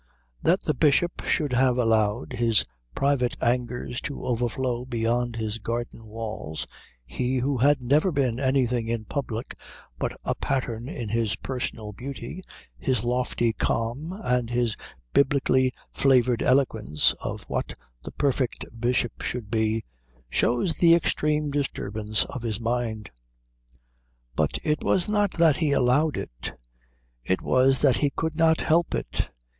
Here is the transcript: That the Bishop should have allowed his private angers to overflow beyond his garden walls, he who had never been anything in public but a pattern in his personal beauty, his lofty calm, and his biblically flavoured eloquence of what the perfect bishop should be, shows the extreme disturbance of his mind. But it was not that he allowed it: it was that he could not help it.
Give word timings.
That 0.41 0.61
the 0.61 0.73
Bishop 0.73 1.21
should 1.25 1.53
have 1.53 1.77
allowed 1.77 2.33
his 2.33 2.65
private 2.95 3.37
angers 3.39 4.01
to 4.01 4.25
overflow 4.25 4.83
beyond 4.83 5.35
his 5.35 5.59
garden 5.59 6.07
walls, 6.07 6.65
he 7.05 7.37
who 7.37 7.57
had 7.57 7.83
never 7.83 8.11
been 8.11 8.39
anything 8.39 8.87
in 8.87 9.05
public 9.05 9.53
but 9.99 10.19
a 10.23 10.33
pattern 10.33 10.89
in 10.89 11.09
his 11.09 11.35
personal 11.35 11.91
beauty, 11.91 12.41
his 12.79 13.03
lofty 13.03 13.53
calm, 13.53 14.11
and 14.23 14.49
his 14.49 14.75
biblically 15.13 15.71
flavoured 15.93 16.41
eloquence 16.41 17.13
of 17.23 17.43
what 17.43 17.75
the 18.01 18.11
perfect 18.11 18.65
bishop 18.75 19.21
should 19.21 19.51
be, 19.51 19.83
shows 20.31 20.79
the 20.79 20.95
extreme 20.95 21.51
disturbance 21.51 22.23
of 22.25 22.41
his 22.41 22.59
mind. 22.59 23.11
But 24.35 24.57
it 24.63 24.83
was 24.83 25.07
not 25.07 25.33
that 25.33 25.57
he 25.57 25.71
allowed 25.73 26.17
it: 26.17 26.53
it 27.23 27.43
was 27.43 27.81
that 27.81 27.99
he 27.99 28.09
could 28.09 28.35
not 28.35 28.61
help 28.61 28.95
it. 28.95 29.29